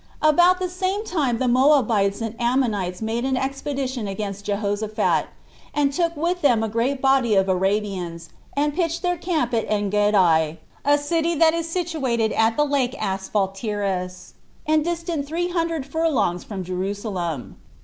[0.23, 0.29] 2.
[0.29, 5.27] About the same time the Moabites and Ammonites made an expedition against Jehoshaphat,
[5.75, 10.57] and took with them a great body of Arabians, and pitched their camp at Engedi,
[10.83, 14.33] a city that is situate at the lake Asphaltiris,
[14.65, 17.57] and distant three hundred furlongs from Jerusalem.